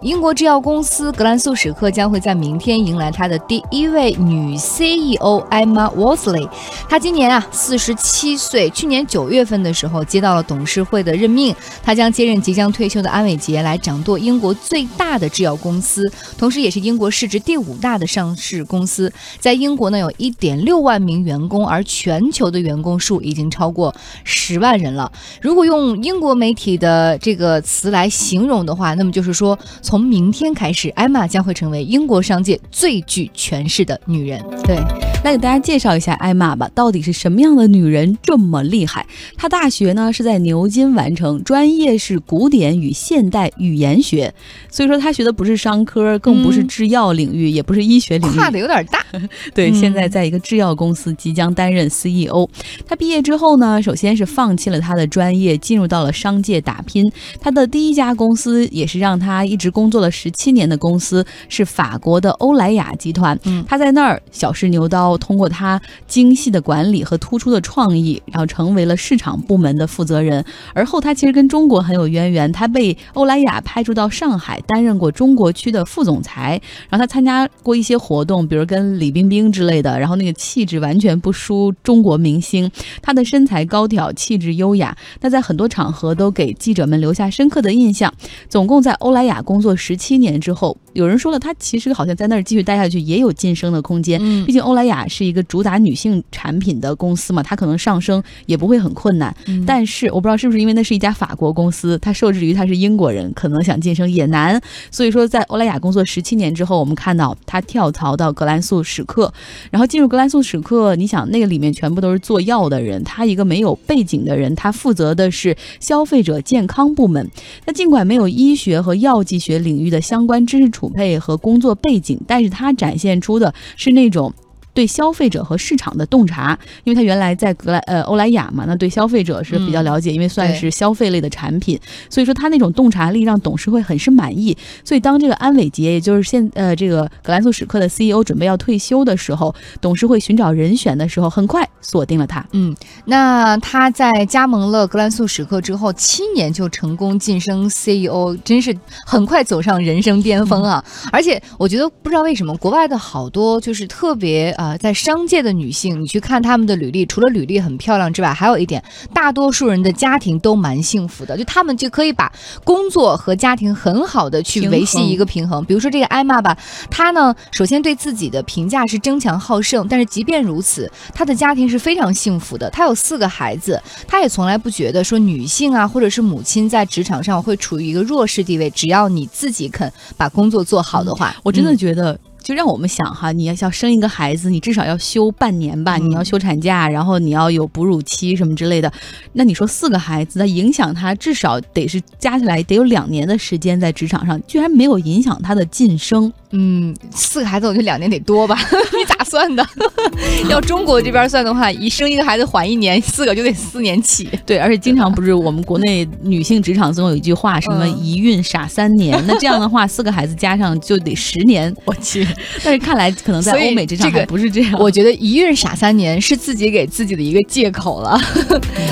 [0.00, 6.48] 英国制药公司格兰素史克将会在明天迎来它的第一位女 CEO Emma Worsley。
[6.88, 16.08] 她今年啊四十七岁，去年九月份的时候接到了董事会的任命，她将接任即将退休的安伟杰，来掌舵英国最大的制药公司，
[16.38, 19.12] 同时也是英国市值第五大的上市公司。
[19.40, 23.92] 在英国呢有一点六万名员工，而全球的员工数已经超过
[24.22, 25.10] 十万人了。
[25.40, 29.58] 如果用英国媒体的这个词来形容的话，那么就是说。
[29.88, 34.38] 从明天开始，艾玛将会成为英国商界最具权势的女人。
[34.62, 34.76] 对，
[35.24, 39.06] 来给大家介绍一下艾玛吧，到底是什么样的女人这么厉害？
[39.36, 44.34] 她大学呢是在牛津完成，专业是古典与现代语言学，
[44.68, 49.04] 所以说他学的不是商科，更不是制药领域，也不是医学领域，跨的有点大。
[49.54, 52.48] 对，现在在一个制药公司即将担任 CEO。
[52.86, 57.10] 他毕业之后呢，首先是放弃了他的专业，进入到了商界打拼。
[57.40, 59.68] 他的第一家公司也是让他一直。
[59.78, 63.38] 工作了十七年的公司是法国的欧莱雅集团。
[63.44, 70.44] 嗯，他在那儿小试牛刀，通过他精细的管理和突出的创意，然后成为了市场部门的负责人。
[70.74, 76.60] 而后他其实跟中国很有渊源，他被欧莱雅派驻到上海，担任过中国区的副总裁。
[76.90, 82.70] 然后他参加过一些活动，比如跟李冰冰之类的，然后那个气质完全不输中国明星。
[83.00, 88.12] 他的身材高挑，气质优雅，那在很多场合都给记者们留下深刻的印象。
[88.50, 89.74] 总共在欧莱雅工作。
[89.78, 94.18] 十七年之后，有人说了，他其实好像在那儿继续待下去也有晋升的空间。
[94.20, 99.32] 嗯，毕竟欧莱雅是一个主打女性产品的公司嘛，它可能上升也不会很困难。
[99.66, 104.60] 但是我不知道是不是因为那是一家法国公司，他受制于他是英国人，可能想晋升也难。
[104.90, 109.32] 所以说，在欧莱雅工作十七年之后，我们看到他跳槽到格兰素史克，
[109.70, 117.30] 然后进入格兰素史克，你想那个里面全部都是做药的人，他一个没有背景的人，他负责的是消费者健康部门。
[117.66, 119.58] 那尽管没有医学和药剂学。
[119.58, 124.32] 领域的相关知识储备和工作背景，但是他展现出的是那种。
[124.78, 131.76] 对消费者和市场的洞察，因为他原来在格莱呃欧莱雅嘛，那对消费者是比较了解，因为算是消费类的产品，
[132.08, 134.56] 所以说他那种洞察力让董事会很是满意。
[134.84, 142.46] 所以当这个安伟杰，也就是现呃这个格兰素史克的 CEO 准备要退休的时候，董事会寻找人选的时候，很快锁定了他。
[142.52, 142.72] 嗯，
[143.06, 148.72] 那他在加盟了格兰素史克之后，七年就成功晋升 CEO，真是
[149.04, 150.84] 很快走上人生巅峰啊！
[151.10, 154.67] 而且我觉得不知道为什么，国外的好多就是特别啊。
[154.76, 158.82] 在商界的女性，你去看她们的履历，除了履历很漂亮之外，还有一点，
[159.14, 162.32] 大多数人的家庭都蛮幸福的，就他们就可以把
[162.64, 165.64] 工作和家庭很好的去维系一个平衡。
[165.64, 166.56] 比如说这个艾玛吧，
[166.90, 172.68] 她呢，首先对自己的评价是争强好胜，但是即便如此，她的家庭是非常幸福的。
[172.70, 178.68] 她有四个孩子，她也从来不觉得说女性啊，或者是母亲在职场上会处于一个弱势地位。
[178.70, 182.18] 只要你自己肯把工作做好的话，我真的觉得。
[182.48, 188.90] 就让我们想哈，你要要生一个孩子，你至少要休半年吧，你要休产假，然后你要有哺乳期什么之类的。
[189.34, 196.32] 那你说四个孩子，那影响他至少得是加起来得有两年的时间在职场上，居然没有影响他的晋升。
[196.50, 198.58] 嗯，四个孩子我觉得两年得多吧？
[198.98, 199.66] 你咋算的？
[200.48, 204.26] 要中国这边算的话，一生一个孩子缓一年，四个就得四年起。
[204.46, 209.22] 对，而且经常不是我们国内女性职场总有一句话，什么一孕傻三年。
[209.26, 211.74] 那这样的话，四个孩子加上就得十年。
[211.84, 212.26] 我去，
[212.64, 214.72] 但是看来可能在欧美职场还不是这样。
[214.78, 218.18] 我觉得一孕傻三年是自己给自己的一个借口了。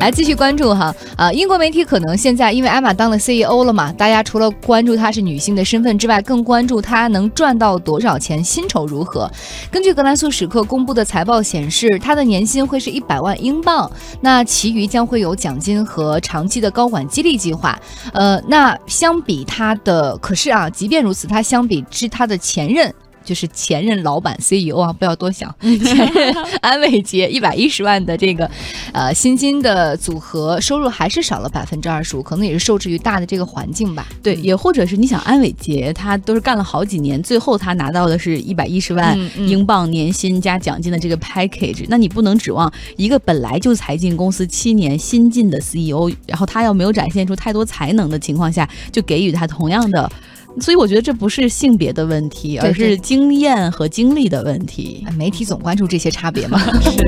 [0.00, 7.30] 来继续关注哈，啊，英国媒体可能现在因为艾玛当了 CEO 了嘛，大家除了关注她是女性的身份之外，更关注她能。
[7.38, 8.42] 赚到多少钱？
[8.42, 9.30] 薪酬如何？
[9.70, 13.88] 根据格兰素史克公布的财报显示，他的年薪会是一百万英镑，
[14.20, 17.78] 那其余将会有奖金和长期的高管激励计划。
[18.12, 22.92] 呃，那相比他的，可是啊，即便如此，他相比之他的前任。
[23.28, 25.54] 就是前任老板 CEO 啊，不要多想。
[25.60, 28.50] 前任安伟杰一百一十万的这个，
[28.92, 34.08] 呃，薪金的组合收入还是少了百分之二十五，可能也是受制于大的这个环境吧。
[34.22, 50.10] 对，也或者是你想安伟杰他都是干了好几年，最后他拿到的是一百一十万英镑年薪加奖金的这个 package，那你不能指望一个本来就才进公司七年新进的 CEO，然后他要没有展现出太多才能的情况下，就给予他同样的。
[50.60, 55.06] 所以我觉得这不是性别的问题，而是经验和经历的问题。
[55.16, 56.58] 媒体总关注这些差别嘛。
[56.80, 57.06] 是。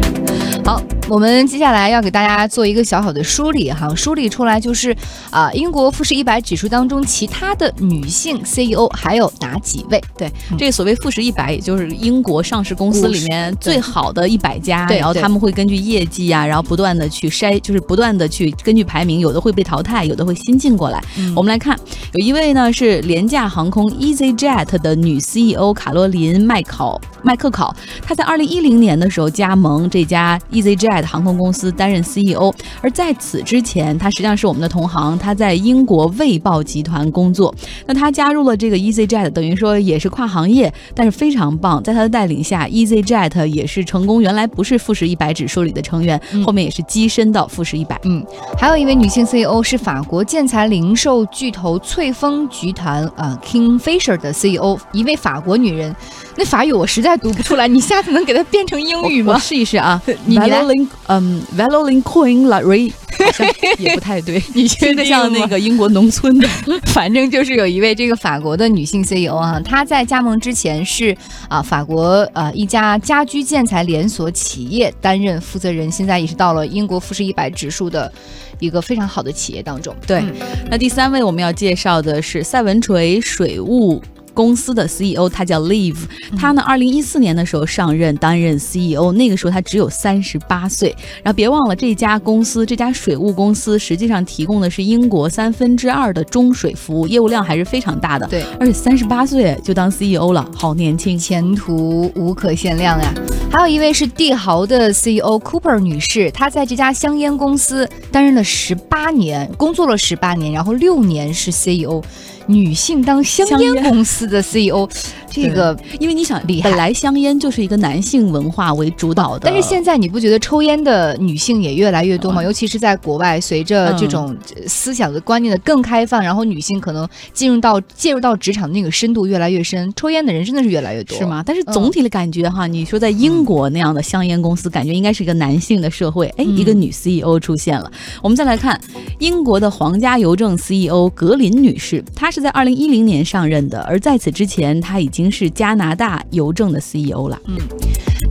[0.65, 0.83] 好。
[1.11, 4.97] 我们接下来要给大家做一个小小的梳理哈，梳理出来就是
[5.29, 10.01] 啊，英国富时一百指数当中其他的女性 CEO 还有哪几位？
[10.17, 21.03] 对，这个所谓富时一百，也就是英国上市公司里面最好的一百家，然后他们会根据业绩啊，然后不断的去筛，就是不断的去根据排名，有的会被淘汰，有的会新进过来。
[21.35, 21.77] 我们来看，
[22.13, 31.00] 有一位呢是廉价航空 EasyJet 的女 CEO 卡洛琳麦考麦克考，她在二零一零年的时候加盟这家 EasyJet。
[31.07, 37.55] 航空公司担任 CEO，而在此之前，他实际上是我们的同行，他在英国卫报集团工作。
[37.87, 41.83] 那他加入了这个 EasyJet，等于说也是跨行业，但是非常棒。
[41.83, 48.01] 在他的带领下，EasyJet 也是成功，原来不是富时一百指数里的成员，后面也是跻身到富时一百。
[48.05, 48.25] 嗯，
[48.59, 55.95] 还有一位女性 CEO 是法国建材零售巨头翠峰集团啊 Kingfisher 的 CEO，一位法国女人。
[56.37, 59.39] 那法语我实在读不出来，你下次能给它变成英语吗？
[59.39, 60.61] 试一试啊， 你来。
[61.07, 63.47] 嗯，Valolin Coin Larry 好像
[63.79, 66.49] 也不太对，你觉得像那个英国农村的？
[66.87, 71.17] 反正就是有一位这个法国的女性 CEO 啊，她在加盟之前是
[71.49, 78.11] 啊法国呃一家家居建材连锁企业担任负责人，现在也是到了英国富时一百指数的
[78.59, 79.95] 一个非常好的企业当中。
[80.07, 80.23] 对，
[80.71, 84.01] 那第三位我们要介绍的是赛文锤水务。
[84.35, 85.99] 公司的 CEO 他叫 Live，
[86.37, 90.95] 他呢，二零一四年的时候上任担任 CEO，那个时候他只有三十八岁。
[91.23, 98.27] 然后别忘了这家公司，这家水务公司实际上提供的是英国三分之二的中水服务，业务量还是非常大的。
[98.27, 103.13] 对，而且三十八岁就当 CEO 了，好年轻，前途无可限量呀。
[103.51, 112.01] 还有一位是帝豪的 CEO Cooper 女士，她在这家香烟公司担任了十八年，工作了十八年，然后六年是 CEO。
[112.47, 114.89] 女性当香烟公司的 CEO，
[115.31, 122.43] 这个因为你想，本来香烟就是一个男性文化为主导的，但是现在你不觉得抽烟的女性也越来越多吗？
[122.43, 131.43] 尤其是在国外，随着这种思想的观念的更开放，然后女性可能进入到介入到职场的那个深度越来越深，抽烟的人真的是越来越多，是吗？
[131.47, 137.91] 但是总体的感觉哈，你说在英国那样的香烟公司，感觉应该是一个男性的社会，哎，一个女 CEO 出现了。
[138.23, 138.81] 我们再来看
[139.19, 142.41] 英国的皇家邮政 CEO 格林女士，她是。
[142.41, 147.39] 在二零一零年上任的，而在此之前，他已经是加拿大邮政的 CEO 了。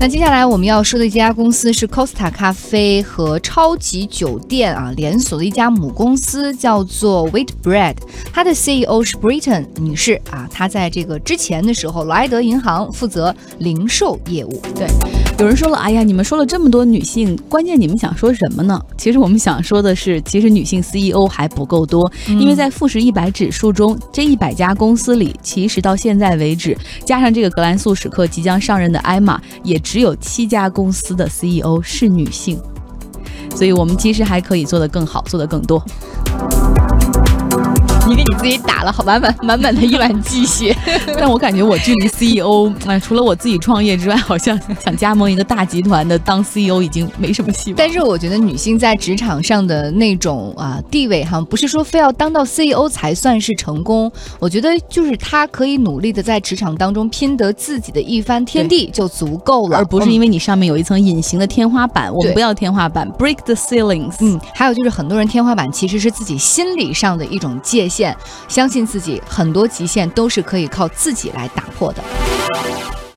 [0.01, 7.95] 那接下来我们要说的一家公司是 Costa 咖啡和超级酒店啊连锁的一家母公司，叫做 Wait Bread。
[8.31, 14.61] 它的 CEO 是 Britain 女士啊，她在这个之前的时候，莱德银行负责零售业务。
[14.73, 14.87] 对，
[15.37, 18.81] 有人说了，哎呀，你们说了这么多女性，关键你们想说什么呢？
[18.97, 29.77] 其实我们想说的是，其实女性 CEO 还不够多，因为在富时一百指数中，这一百家公司里，其实到现在为止，加上这个格兰素史克即将上任的艾玛，也。
[29.91, 32.61] 只有七家公司的 CEO 是女性，
[33.55, 35.83] 所以我们其实还可以做得更好，做得更多。
[38.39, 40.75] 自己打了好满满满满的一碗鸡血，
[41.19, 47.77] 但我感觉我距离 CEO，哎，除了我自己创业之外，好像想加盟一个大集团的当 CEO 已经没什么希望。
[47.77, 54.09] 但是我觉得女性在职场上的那种啊地位哈，不是说非要当到 CEO 才算是成功。
[54.39, 62.09] 我觉得就是她可以努力的在职场当中拼得自己的一番天地就足够了，而不是因为你上面有一层隐形的天花板。
[62.13, 64.15] 我们不要天花板，break the ceilings。
[64.21, 68.15] 嗯，还有就是很多人天花板其实是自己心理上的一种界限。
[68.47, 72.03] 相信自己，很多极限都是可以靠自己来打破的。